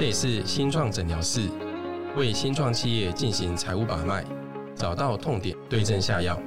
[0.00, 1.46] 这里是新创诊疗室，
[2.16, 4.24] 为新创企业进行财务把脉，
[4.74, 6.40] 找到痛点，对症下药。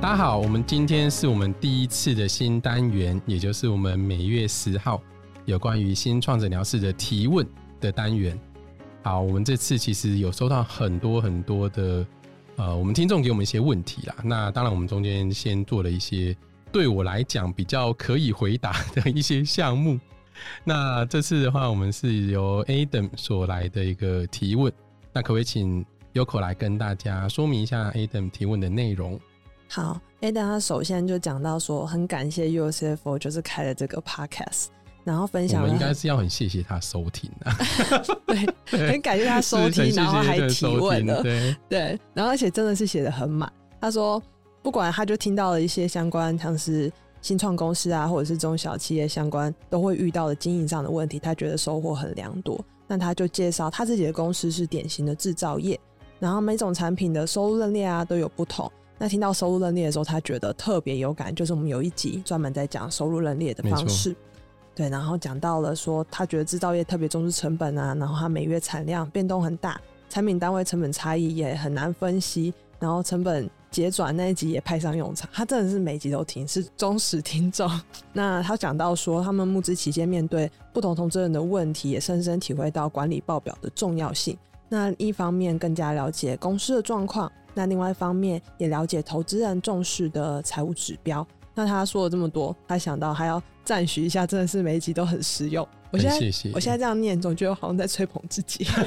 [0.00, 4.98] 大家好，我们今天是我们第一次的新单元，也就是我们每月十号
[5.44, 7.46] 有关于新创诊疗室的提问
[7.78, 8.40] 的单元。
[9.02, 12.06] 好，我们这次其实有收到很多很多的，
[12.56, 14.16] 呃，我们听众给我们一些问题啦。
[14.24, 16.34] 那当然，我们中间先做了一些
[16.72, 19.98] 对我来讲比较可以回答的一些项目。
[20.64, 24.72] 那这次的话，我们是由 Adam 所来的一个提问。
[25.12, 29.18] 那可不可以请 Yoko 来跟大家说明一下 Adam 提问的内容？
[29.68, 34.66] 好，Adam 他首先就讲到说，很感谢 UCFO 就是开了这个 Podcast，
[35.04, 37.52] 然后分享我们应该是要很谢谢他收听的，
[38.26, 43.52] 对，很感谢他收听，然后还提问了，对对，然后而且真的是写的很满。
[43.80, 44.22] 他说，
[44.68, 52.62] 不管他就听到了一些相关，像是新创公司啊，或者是中小企业相关都会遇到的经营上的问题，他觉得收获很良多。
[52.86, 55.80] 那他就介绍他自己的公司是典型的制造业，
[56.18, 58.70] 然后每种产品的收入认列啊都有不同。
[58.98, 64.14] 那听到收入认列的时候，他觉得特别有感，就是我们有一集专门在讲收入认列的方式，
[64.74, 69.80] 对，然后讲到了说他觉得制造业特别重视成本啊，然后他每月产量变动很大，
[70.10, 77.70] 产品单位成本差异也很难分析，然后成本结转那一集也派上用场，他真的是每集都听，是忠实听众。
[78.12, 84.36] 那他讲到说，他们募资期间面对不同投资人的问题，也深深体会到管理报表的重要性。
[84.68, 87.30] 那一方面更加了解公司的状况。
[87.54, 91.26] 那另外一方面也了解投资人重视的财务指标。
[91.54, 95.66] 那他说了这么多，他想到还要赞许一下，真的是每一集都很实用。
[95.90, 96.16] 我现在
[96.54, 98.66] 我现在这样念，总觉得好像在吹捧自己。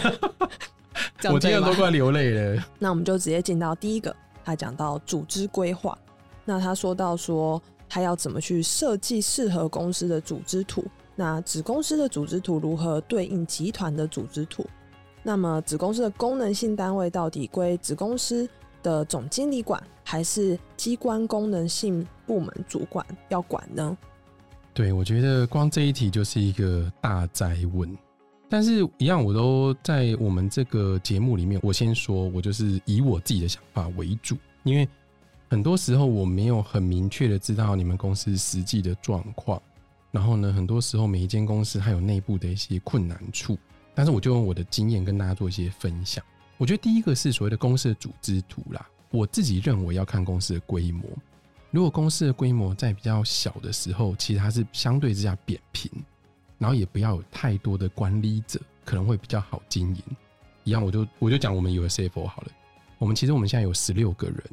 [1.32, 2.64] 我今天都快流泪了。
[2.80, 5.98] 那我们就直接进到第一个，他讲到组织规划。
[6.46, 10.84] 那他说到说，他要怎么去设计适合公司的组织图？
[11.16, 14.66] 那子公司的组织图如何对应集团的组织图？
[15.24, 18.50] 那么子公司的功能性单位到底归子公司？
[18.84, 23.96] 的总经理管还是机关功能性部门主管要管呢？
[24.74, 27.96] 对，我觉得光这一题就是一个大灾问。
[28.52, 34.86] 但是，一样我都在我们这个节目里面，我先说，我就是以我自己的想法为主，因为
[35.50, 39.62] 很多时候我没有很明确的知道你们公司实际的状况。
[40.12, 43.58] 然后呢，很多时候每一间公司它有内部的一些困难处，
[43.96, 46.22] 但是我就用我的经验跟大家做一些分享。
[46.58, 48.86] 我觉得第一个是所谓的公司的组织图啦。
[49.12, 51.06] 我自己认为要看公司的规模。
[51.70, 55.90] 如果公司的规模在比较小的时候，其实它是相对之下扁平，
[56.62, 60.04] 然后也不要有太多的管理者，可能会比较好经营。
[60.64, 62.52] 一样，我就我就讲我们有 CFO 好了。
[63.00, 64.44] 我们其实我们现在有十六个人。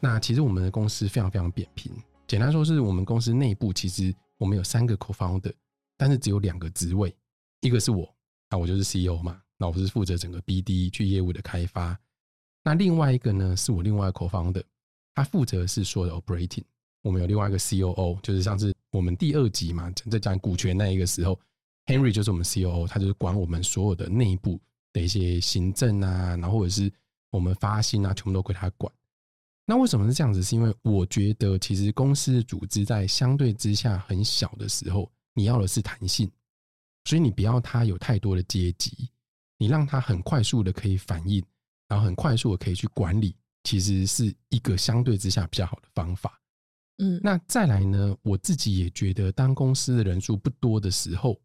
[0.00, 1.92] 那其实我们的公司非常非常扁平。
[2.26, 5.52] 简单说，是我们公司内部其实我们有三个 co-founder，
[5.96, 7.14] 但是只有两个职位，
[7.60, 8.12] 一个是我，
[8.50, 9.40] 那我就是 CEO 嘛。
[9.56, 11.96] 那我是负责整个 BD 去业务的开发，
[12.64, 14.64] 那另外一个呢是我另外 co-founder，，
[15.14, 16.64] 他负责是说的 operating。
[17.02, 21.38] 我们有另外一个 COO，就是上次我们第二集嘛，在讲股权那一个时候
[21.84, 24.58] ，Henry 就是我们 COO，他就是管我们所有的内部
[24.90, 26.90] 的一些行政啊，然后或者是
[27.30, 28.90] 我们发薪啊，全部都归他管。
[29.66, 30.42] 那为什么是这样子？
[30.42, 36.30] 是因为我觉得其实公司的组织在相对之下很小的时候，你要的是弹性，
[37.04, 39.10] 所以你不要它有太多的阶级。
[39.58, 41.44] 你让他很快速的可以反应，
[41.88, 46.40] 然后很快速的可以去管理，其实是一个相对之下比较好的方法。
[46.98, 48.16] 嗯，那再来呢？
[48.22, 51.38] 我自己也觉得，当公司的人数不多的时候，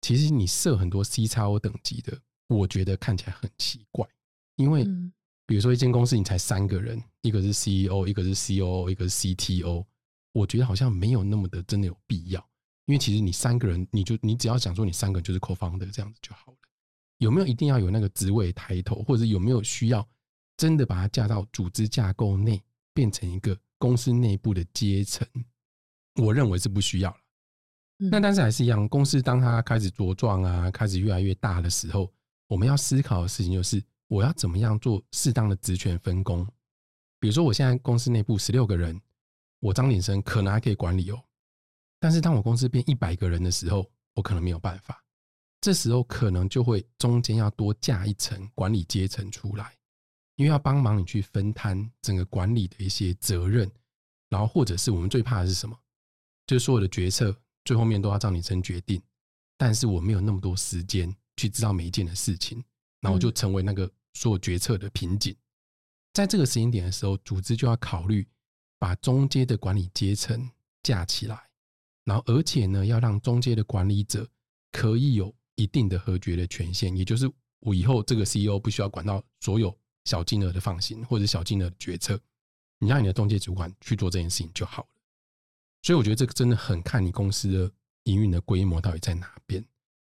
[0.00, 2.18] 其实你设很多 C 叉 O 等级的，
[2.48, 4.06] 我觉得看起来很奇怪。
[4.56, 4.84] 因为
[5.46, 9.84] 比如说一间公司你才三个人，一个是 CEO，一个是 COO，一个是 CTO，
[10.32, 12.44] 我觉得好像没有那么的真的有必要。
[12.86, 16.58] 因为其实你三个人，你就你只要想说你三个人就是 Co-founder 这样子就好了。
[17.18, 20.06] 有没有一定要有那个职位抬头，或者有没有需要
[20.56, 22.62] 真的把它架到组织架构内，
[22.92, 25.26] 变成一个公司内部的阶层？
[26.22, 27.16] 我认为是不需要了。
[28.10, 32.12] 那但是还是一样，公司当它开始茁壮啊，开始越来越大的时候，
[32.46, 36.46] 我们要思考的事情就是，我要怎么样做适当的职权分工？
[37.18, 39.00] 比如说，我现在公司内部十六个人，
[39.60, 41.22] 我张鼎生可能还可以管理哦，
[41.98, 45.02] 但是当我公司变一百个人的时候，我可能没有办法。
[45.62, 49.74] 这时候可能就会中间要多架一层管理阶层出来，
[50.36, 53.70] 因为要帮忙你去分摊整个管理的一些责任，
[54.28, 55.76] 然后或者是我们最怕的是什么？
[56.46, 59.02] 就是所有的决策最后面都要照你真决定，
[59.56, 62.62] 但是我没有那么多时间去知道每一件的事情，
[63.00, 65.34] 然后就成为那个所有决策的瓶颈。
[66.12, 68.26] 在这个时间点的时候，组织就要考虑
[68.78, 70.48] 把中间的管理阶层
[70.82, 71.48] 架起来，
[72.04, 74.28] 然后而且呢，要让中间的管理者
[74.70, 77.30] 可以有一定的核决的权限，也就是
[77.60, 82.18] 我以后这个 CEO 不需要管到所有小金额的放行或者小金额的决策，
[82.78, 84.88] 你让你的中介主管去做这件事情就好了。
[85.82, 87.70] 所以我觉得这个真的很看你公司的
[88.04, 89.62] 营运的规模到底在哪边。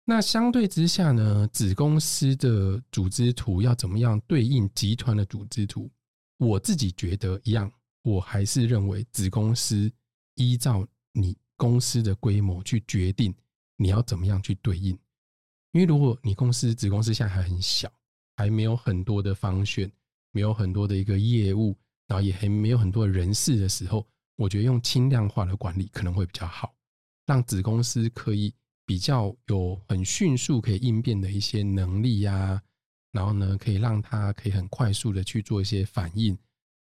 [0.05, 5.91] 那相对之下呢，子公司的组织图要怎么样对应集团的组织图？
[6.37, 7.73] 我自己觉得一样，
[8.03, 9.91] 我还是认为子公司
[10.35, 13.35] 依照你公司的规模去决定
[13.77, 14.97] 你要怎么样去对应。
[15.73, 17.93] 因为如果你公司子公司现在还很小，
[18.37, 19.91] 还没有很多的方选，
[20.33, 24.07] 没有很多的一个业务，然后也还没有很多的人事的时候，
[24.37, 26.75] 我觉得用轻量化的管理可能会比较好，
[27.27, 28.55] 让子公司可以。
[28.89, 32.63] 比较有很迅速可以应变的一些能力呀，
[33.11, 36.39] 然后呢，可以让他可以很快速的去做一些反应，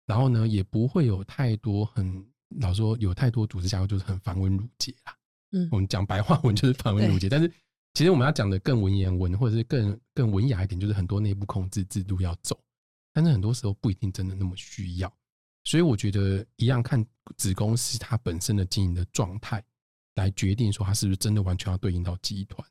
[0.04, 2.22] 然后呢，也不会有太多很
[2.60, 5.16] 老说有太多组织架构就是很繁文缛节啦。
[5.52, 7.50] 嗯，我们讲白话文就是繁文缛节，但是
[7.96, 12.62] 其实我们要讲的更文言文或者是更更文雅一点，就是很多内部控制制度要走，
[13.10, 15.10] 但是很多时候不一定真的那么需要，
[15.64, 17.02] 所以我觉得一样看
[17.38, 19.64] 子公司它本身的经营的状态。
[20.16, 22.66] 来决定说它是不是真的完全要对应到集团。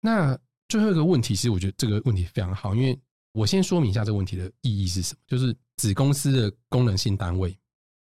[0.00, 2.98] 那最后一个问题，其实我觉得这个问题非常好，因为
[3.32, 5.20] 我先说明一下这个问题的意义是什么。
[5.26, 7.54] 就是子公司的功能性单位，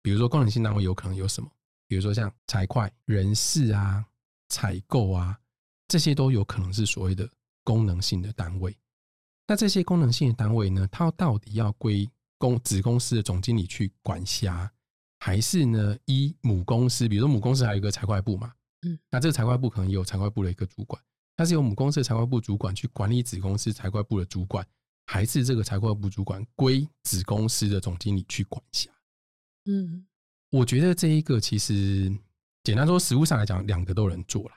[0.01, 1.49] 比如说功能性单位有可能有什么，
[1.85, 4.05] 比如说像财会、人事啊、
[4.47, 5.37] 采购啊，
[5.89, 7.29] 这些都有可能是所谓的
[7.65, 8.73] 功能性的单位。
[9.45, 14.71] 那这些功能性的单位呢，它到底要归公子公司的总经理去管辖？
[15.21, 15.97] 还是呢？
[16.05, 18.53] 依母公司，比如说母公司还有一个财会部嘛，
[18.83, 21.01] 嗯，那这个财会部可能也有财会部的一个主管，
[21.35, 24.65] 它是由母公司的财会部主管去管理子公司财会部的主管，
[25.07, 28.89] 还是这个财会部主管归子公司的总经理去管辖？
[29.65, 30.07] 嗯，
[30.51, 32.09] 我觉得这一个其实
[32.63, 34.51] 简单说，实物上来讲，两个都能做了，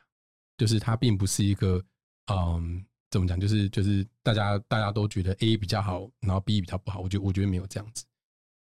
[0.57, 1.85] 就是它并不是一个，
[2.33, 3.39] 嗯，怎么讲？
[3.39, 8.05] 就是就是大家大家都觉得 A 比较好，然后 B 比较不好，我觉得我觉得没有这样子。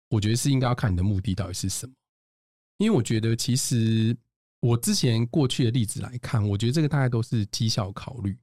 [0.09, 1.93] 我觉得是应该要看你的目的到底是什么，
[2.77, 4.15] 因为我觉得其实
[4.59, 8.37] 我之前过去的例子来看，我觉得这个大概都是绩效考虑。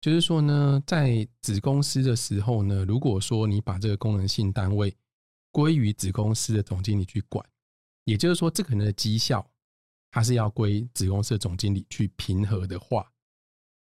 [0.00, 4.96] 就是说呢，在子公司的时候呢，如果说你把这个功能性单位
[5.50, 7.44] 归于子公司的总经理去管，
[8.04, 9.50] 也就是说这个人的绩效
[10.10, 13.10] 他是要归子公司的总经理去平和的话，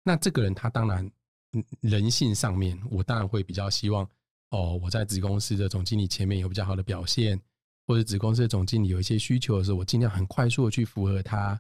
[0.04, 1.10] 那这个人他当然
[1.80, 4.08] 人性上面，我当然会比较希望。
[4.50, 7.40] 哦，我在子公司的总经理前面有比较好的表现，
[7.88, 11.58] 或者子公司的总经理有一些需求的时候，我尽量很快速的去符合他。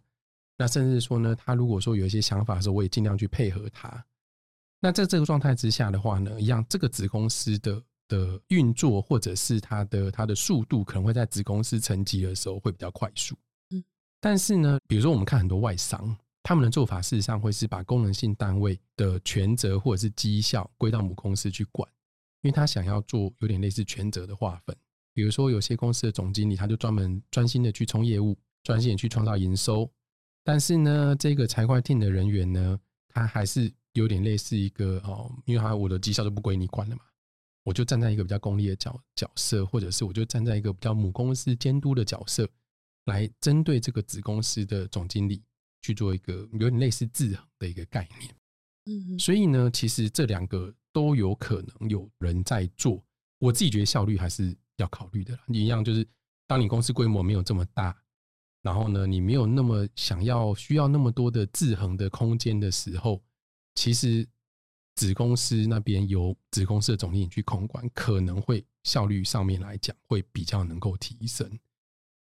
[0.58, 4.06] 那甚至说呢，他如果说有一些想法的时候，我也尽量去配合他。
[4.82, 13.38] 那在这个状态之下的话呢，一样这个子公司的的运作或者是它的它的速度，可能会在子公司层级的时候会比较快速。
[14.22, 21.90] 但是呢，比如说我们看很多外商，他们的做法事实上会是把功能性单位的权责或者是绩效归到母公司去管。
[22.42, 24.76] 因为他想要做有点类似权责的划分，
[25.14, 29.88] 比如说有些公司的总经理，他就专门专心的去冲业务，专心的去创造营收。
[30.44, 32.80] 但是呢，这个财会 team 的人员呢，
[33.10, 37.04] 他还是有点类似一个哦，因为他我的绩效都不归你管了嘛，
[37.64, 42.50] 我就站在一个比较功利的角角色，或者是我就站在一个比较母公司监督的角色，
[43.06, 45.44] 来针对这个子公司的总经理
[45.82, 48.36] 去做一个有点类似制衡的一个概念。
[48.86, 50.74] 嗯，所以呢，其实这两个。
[50.94, 53.02] 都有可能有人在做，
[53.40, 55.40] 我自己觉得效率还是要考虑的。
[55.48, 56.06] 一样就是，
[56.46, 57.98] 当你公司规模没有这么大，
[58.62, 63.24] 然后呢，你没有那么想要需要那么多的制衡的空间的时候，
[63.76, 64.28] 其实
[64.96, 71.50] 子公司那边由子公司的总经理去控管，可能会效率上面来讲会比较能够提升。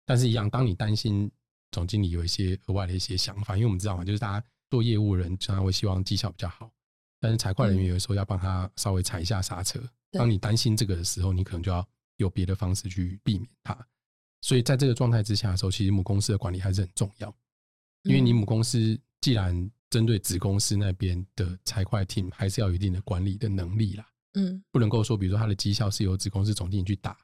[0.05, 1.31] 但是，一样，当你担心
[1.72, 6.70] 总经理有一些额外的一些想法，因为我们知道嘛，就是大家做业务人常常会希望绩效比较好。
[7.20, 9.79] 但是财会人员有时候要帮他稍微踩一下刹车。
[10.12, 13.77] 当你担心这个的时候，你可能就要有别的方式去避免它。
[14.41, 17.34] 所以在这个状态之下的时候，其实母公司的管理还是很重要。
[18.03, 24.08] 因为你母公司既然针对子公司那边的财会 team，还是要有一定的管理的能力啦。
[24.34, 27.15] 嗯，不能够说，比如说他的绩效是由子公司总经理去打，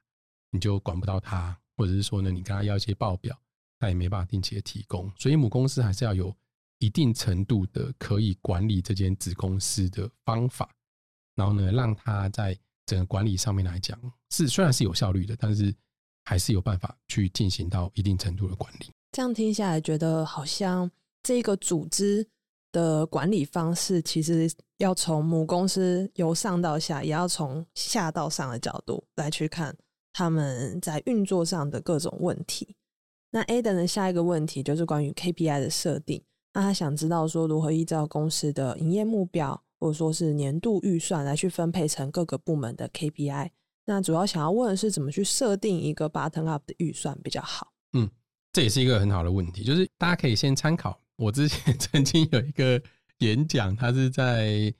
[0.51, 3.39] 你就管不到他，或者是说呢，你跟他要一些报表，
[3.79, 5.09] 他也没办法定期的提供。
[5.17, 6.35] 所以母公司还是要有。
[6.79, 10.69] 一定程度的可以管理这间子公司的方法，
[11.33, 12.55] 然后呢，让他在
[12.85, 15.73] 整个管理上面来讲是虽然是有效率的，但是
[16.25, 18.91] 还是有办法去进行到一定程度的管理。
[19.11, 20.87] 这样听下来，觉得好像
[21.23, 22.23] 这个组织
[22.71, 29.75] 的管理方式，其实要从母公司由上到下，也要从下到上的角度来去看
[30.17, 32.75] 他们在运作上的各种问题。
[33.29, 36.23] 那 A 等的下一个问题就是关于 KPI 的设定。
[36.55, 43.51] 那他想知道说如何依照公司的营业目标，或者说是年度预算来去分配成各个部门的 KPI。
[43.85, 47.71] 那主要想要问的是怎么去设定一个 button up 的预算比较好？
[47.93, 48.09] 嗯，
[48.51, 52.81] 这也是一个很好的问题，就是大家可以先参考我之前 曾经有一个
[53.19, 54.73] 演讲，它是在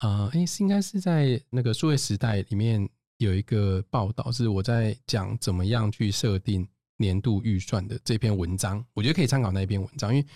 [0.00, 2.86] 啊，哎，是应该是在那个数位时代里面
[3.18, 10.26] 有一个报道，是我在讲怎么样去设定年度预算的这篇文章，我觉得可以参考那篇文章，因为。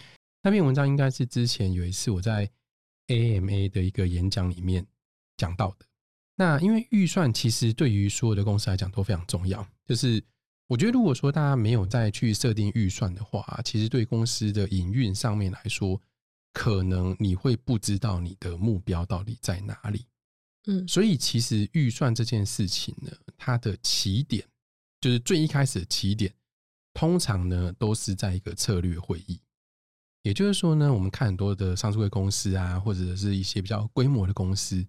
[0.42, 2.50] 那篇文章应该是之前有一次我在
[3.08, 4.86] AMA 的一个演讲里面
[5.36, 5.84] 讲到的。
[6.34, 9.68] 那因为预算其实对于所有的公司来讲都非常重要。
[9.84, 10.24] 就是
[10.66, 16.00] 我觉得如果说大家没有再去设定预算的话，其实对公司的营运上面来说，
[16.54, 20.06] 可能你会不知道你的目标到底在哪里。
[20.66, 24.46] 嗯，所以其实预算这件事情呢，它的起点
[25.00, 26.32] 就是最一开始的起点，
[26.92, 29.40] 通常呢都是在一个策略会议。
[30.22, 34.86] 也就是说呢，我们看很多的上市会公司啊，或者是一些比较规模的公司，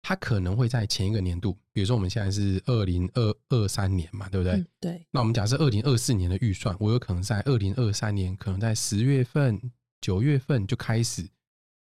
[0.00, 4.64] 它可能会在前一个年度，比如说我们现在是二零二二三年嘛，对不对？
[4.80, 5.06] 对。
[5.10, 9.60] 那我们假设二零二四年的预算，我有可能在二零二三年，可能在十月份、
[10.00, 11.28] 九月份就开始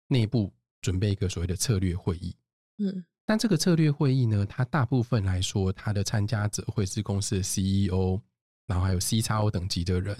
[0.08, 0.50] 内部
[0.80, 2.34] 准备一个所谓的策略会议。
[2.78, 3.04] 嗯。
[3.24, 8.20] 但这个策略会议呢，它大部分来说，它的参加者会是公司的 CEO，
[8.66, 10.16] 然后还有 C 叉 O 等级的人。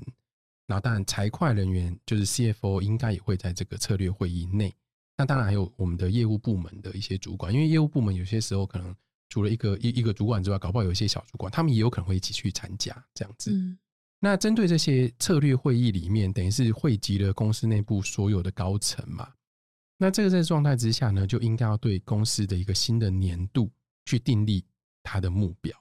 [0.69, 4.73] 然后，当然，财会人员就是 CFO，应该也会在这个策略会议内。
[5.19, 8.95] 那当然还有我们的业务部门的一些主管，因为业务部门有些时候可能
[9.29, 13.53] 除了一个一一个主管之外，搞不好有一些小主管，他们也有可能会一起去参加这样子。
[14.21, 19.29] 那针对这些策略会议里面，等于是汇集了公司内部所有的高层嘛。
[20.03, 23.71] 那这个在状态之下呢，就应该要对公司的一个新的年度
[24.05, 24.65] 去订立
[25.01, 25.73] 它的目标。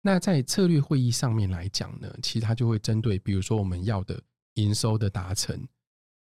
[0.00, 4.18] 那在策略会议上面来讲呢，其实它就会针对，比如说我们要的
[4.54, 5.62] 营收的达成，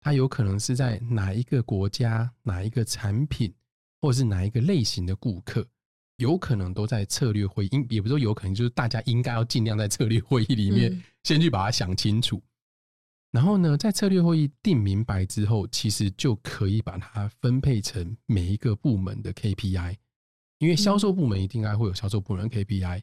[0.02, 3.54] 它有可能是在哪一个国家、哪一个产品，
[4.02, 5.66] 或者是哪一个类型的顾客，
[6.18, 12.44] 有可能都在策略会议，也不是说有可能，就是大家应该要尽量在策略会议里面先去把它想清楚。
[13.34, 19.98] 然后呢，在策略会议定明白之后，其实就可以把它分配成每一个部门的 KPI，
[20.60, 23.02] 因为销售部门一定该会有销售部门 KPI。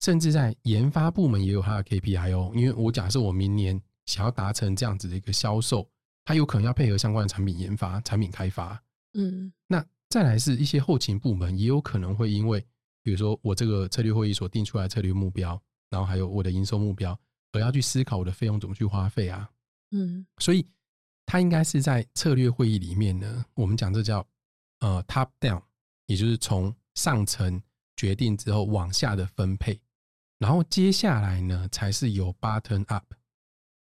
[0.00, 5.86] 甚至在研发部门也有它的 KPI 哦，因为我假设我明年想要达成这样子的一个销售，
[6.24, 8.82] 它有可能要配合相关的产品研发、产品开发。
[9.14, 12.64] 嗯，那再来是一些后勤部门，也有可能会因为，
[13.02, 17.18] 比如说我这个策略会议所定出来的策略目标，然后还有我的营收目标，
[17.52, 19.50] 而要去思考我的费用怎么去花费啊。
[19.96, 20.66] 嗯，所以
[21.24, 24.26] 它应该是在策略会议里面呢，我们讲这叫
[24.80, 25.62] 呃 top down，
[26.06, 27.62] 也就是从上层
[27.96, 29.80] 决定之后往下的分配。
[30.38, 33.04] 然后接下来呢，才是由 button up，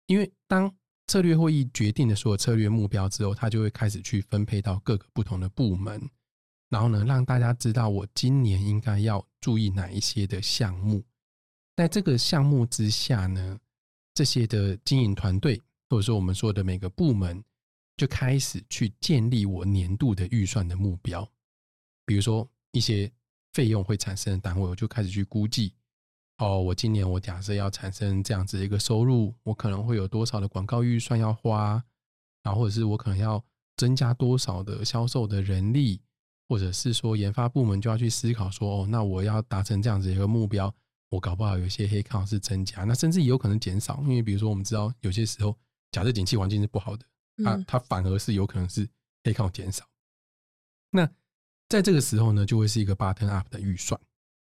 [0.05, 0.74] 因为当
[1.07, 6.01] 策略会议决定的所有策略目标之后，他就会开始去分配到各个不同的部门，
[6.69, 11.03] 然后呢，让大家知道我今年应该要注意哪一些的项目。
[11.75, 13.60] 在这个项目之下呢，
[14.13, 17.44] 这些的经营团队或者说我们说的每个部门，
[17.98, 21.30] 就开始去建立我年度的预算的目标。
[22.06, 23.12] 比如说一些
[23.54, 25.74] 费用会产生的单位，我就开始去估计。
[26.38, 31.82] 哦，我今年我假设要产生这样子一个收入，我可能会有多少的广告预算要花，
[32.44, 33.42] 然后或者是我可能要
[33.77, 36.01] 增加多少的销售的人力，
[36.50, 40.75] 或者是说研发部门就要去思考说，哦，那我要达成这样子一个目标，
[41.10, 45.58] 我搞不好有些黑靠是增加，那甚至也有可能减少，因为比如说我们知道有些时候，
[45.96, 47.06] 假设景气环境是不好的，
[47.42, 48.86] 它它反而是有可能是
[49.24, 49.86] 黑靠减少。
[50.90, 51.10] 那
[51.70, 53.98] 在这个时候呢，就会是一个 button up 的预算。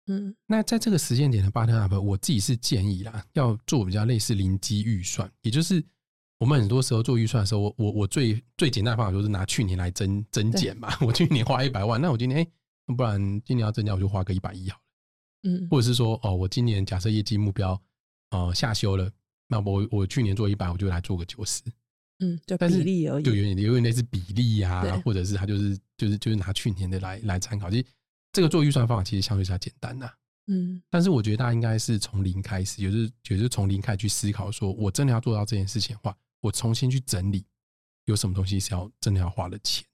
[0.07, 5.85] 嗯，那在这个时间点的 button up，我自己是建议啦，要做比较类似零基预算，也就是
[6.39, 10.97] 我们很多时候做预算的时候，我我我最最简单的方法就是拿去年来增增减嘛。
[11.03, 15.51] 我去年花一百万，那我今年哎，不然今年要增加，我就花个一百一好了。
[15.51, 17.79] 嗯，或者是说哦，我今年假设业绩目标
[18.31, 19.11] 呃下修了，
[19.49, 21.63] 那我我去年做一百，我就来做个九十。
[22.19, 27.87] 嗯，就比例而已，就有点有点类似比例呀，或者是他就是就是就是拿去年的来来参考，其实。
[28.33, 30.11] 这个做预算方法其实相对比较简单呐，
[30.49, 37.47] 嗯，但是我觉得大家应该是从零开始，也是也是从零开始去思考，说我真的要做到这件事情的话，我重新去整理
[38.05, 39.87] 有什么东西是要真的要花的钱，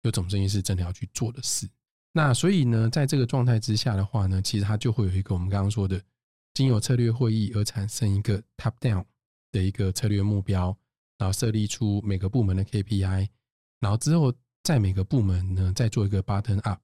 [0.00, 1.68] 有什么东西是真的要去做的事。
[2.12, 6.00] 那所以呢，在这个状态之下的话呢，其实它就会有一个我们刚刚说的，
[6.54, 9.04] 经由策略会议而产生一个 top down
[9.52, 10.74] 的一个策略目标，
[11.18, 13.28] 然后设立出每个部门的 KPI，
[13.80, 14.32] 然后之后
[14.62, 16.80] 在每个部门呢再做一个 button up。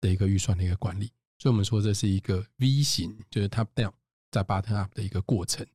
[0.00, 1.06] 的一个预算的一个管理，
[1.38, 3.90] 所以我们说这是一个 V 型，就是 top down
[4.30, 5.66] 在 button up 的一个过程。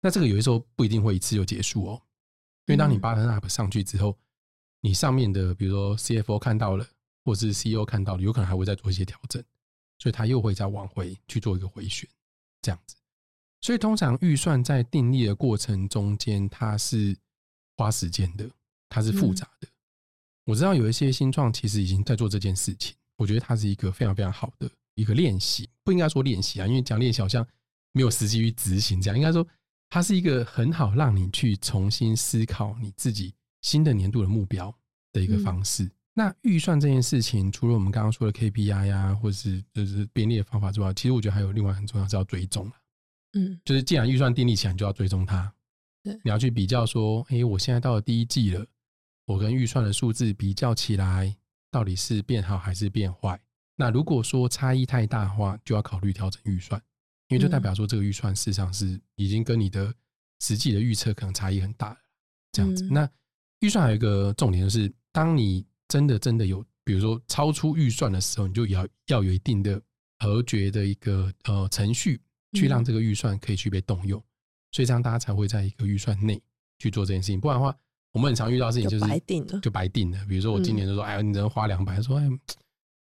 [0.00, 2.02] 那这个有的时候不一定会一次就结束哦，
[2.66, 4.18] 因为当你嗯 button up 上去之后，
[4.80, 6.84] 你上面的比如说 CFO 看到了，
[7.24, 9.40] 或是 CEO 看到了，有可能还会再做一些调整，
[10.00, 12.10] 所以他又会再往回去做一个回旋，
[12.62, 12.96] 这样子。
[13.60, 17.16] 所以通常预算在订立的过程中间，它是
[17.76, 18.48] 花时间的，
[18.88, 19.68] 它是复杂的。
[20.44, 27.46] 我知道有一些新创其实已经在做这件事情，我觉得它是一个非常非常好的一个练习，不应该说练习啊，因为讲练习好像
[27.92, 29.46] 没有实际去执行，这样应该说
[29.88, 34.74] 它是一个很好让你去重新思考你自己新的年度的目标
[35.12, 35.88] 的一个方式。
[36.14, 42.72] 那预算这件事情，除了我们刚刚说的 KPI 呀、或者是就是编列的方法之外，其实我觉得还有另外很重要是要追踪了。
[43.34, 45.52] 嗯就是既然预算订立起来，你就要追踪它。
[46.02, 48.66] 对你要去比较说，诶，我现在到了第一季了，
[49.24, 51.34] 我跟预算的数字比较起来，
[51.70, 53.40] 到底是变好还是变坏？
[53.76, 56.78] 那如果说差异太大的话，就要考虑调整预算，
[57.28, 59.94] 因为就代表说这个预算事实上是已经跟你的
[60.40, 61.98] 实际的预测可能差异很大了。
[62.52, 63.10] 这样子，嗯那
[63.60, 69.78] 预算还有一个重点就是，当你真的真的有，比如说超出预算的时候，你就要要有一定的
[70.20, 72.18] 核决的一个呃程序，
[72.54, 74.18] 去让嗯这个预算可以去被动用，
[74.70, 76.42] 所以这样大家才会在一个预算内
[76.78, 77.38] 去做这件事情。
[77.38, 77.76] 不然的话，
[78.14, 80.24] 我们很常遇到的事情就是就白定了就白定了。
[80.26, 82.26] 比如说我今嗯年就说，哎呀，你只能花两百，说哎，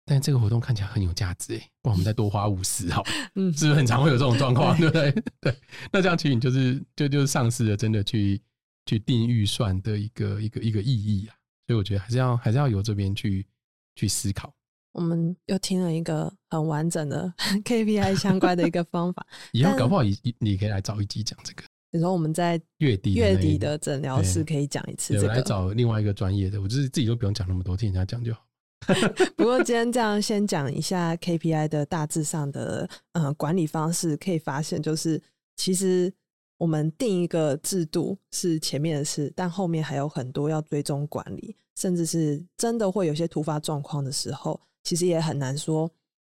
[0.06, 3.04] 但这个活动看起来很有价值哎，不然我们再多花五十好，
[3.36, 5.12] 嗯是不是很常会有这种状况， 对不对？
[5.42, 5.54] 对，
[5.92, 8.40] 那这样其实你就是就就是丧失了真的去
[8.86, 11.36] 去定预算的一个一个一个意义啊。
[11.68, 13.46] 所以我觉得还是要还是要由这边去
[13.94, 14.52] 去思考。
[14.92, 17.30] 我们又听了一个很完整的
[17.62, 19.24] KPI 相关的一个方法。
[19.52, 28.42] 但以后搞不好你你你可以来找一集讲这个你说我们在月底月底的诊疗室可以讲一次对，我来，找另外一个专业的，我就是自己都不用讲那么多，听人家讲就好。
[29.36, 35.20] 不过今天这样先讲一下 KPI 的大致上的呃管理方式，可以发现就是
[35.56, 36.12] 其实
[36.58, 45.90] 我们定一个制度是前面的事，但后面还有很多要追踪管理，甚至是真的会有些突发状况的时候，其实也很难说。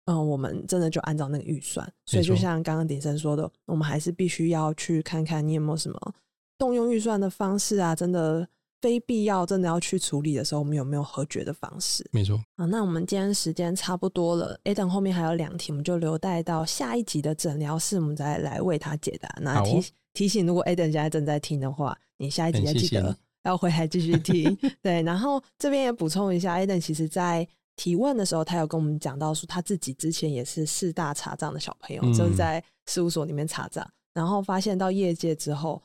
[0.06, 6.14] 嗯，我们真的就按照那个预算，所以就像刚刚鼎生说的，我们还是必须要去看看你有没有什么
[6.58, 8.44] 动用预算的方式啊，真的
[8.80, 12.04] 非必要真的要去处理的时候，我们有没有和决的方式？
[12.11, 19.32] 没错，啊，那我们今天时间差不多了，Aden 后面还有两题，我们就留待到下一集的诊疗室，我们再来为他解答。
[19.40, 19.80] 那提、
[20.12, 24.57] 提醒，如果 Aden 现在正在听的话，你下一集要记得 要回来继续听。
[24.83, 27.46] 对，然后这边也补充一下，Aden 其实在
[27.77, 35.83] 提问的时候，他有跟我们讲到说，他自己之前也是四大查账的小朋友，嗯就是在事务所里面查账，然后发现到业界之后，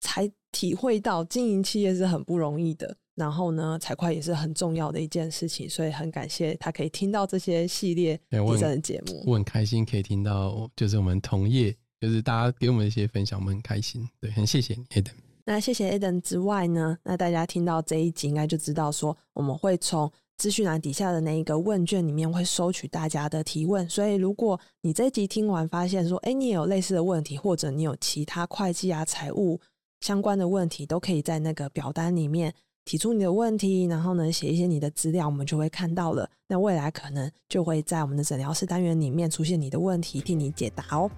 [0.00, 2.96] 才体会到经营企业是很不容易的。
[3.14, 9.22] 然后呢，财会也是很重要的一件事情，所以很感谢他可以听到这些系列对我很医生的节目。
[9.26, 14.04] 我很开心可以听到，就是我们同业，就是大家给我们一些分享，我们很开心。
[14.20, 15.12] 对，很谢谢你，Eden。
[15.44, 23.88] 那谢谢 Aden 之外呢，那大家听到这一集应该就知道说，我们会从资讯栏底下的那一个问卷里面会收取大家的提问。
[23.88, 29.60] 所以如果你这一集听完发现说，哎，你也有类似的问题，或者你有其他会计啊、财务
[30.00, 32.52] 相关的问题，都可以在那个表单里面
[32.84, 36.28] 提出你的问题，然后呢写一些你的资料，我们就会看到了。
[36.48, 41.08] 那未来可能就会在我们的诊疗室单元里面出现你的问题，替你解答哦。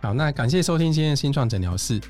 [0.00, 2.00] 好，那感谢收听今天的新创诊疗室。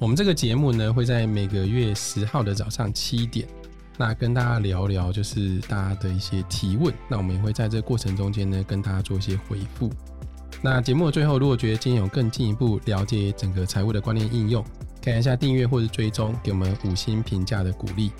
[0.00, 3.46] 我们这个节目呢，会在每个月十号的早上七点，
[3.96, 6.92] 那跟大家聊聊就是大家的一些提问。
[7.08, 9.90] 那我们也会在这个过程中间呢，跟大家做一些回复。
[10.60, 14.64] 那节目的最后，如果觉得今天有更进一步了解整个财务的观念应用，
[15.02, 18.10] 可以按下订阅或者追踪，给我们五星评价的鼓励。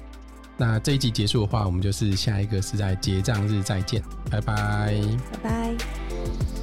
[0.57, 4.95] 那这一集结束的话，我们就是下一个是在结账日再见，拜拜。
[5.33, 6.56] 拜拜。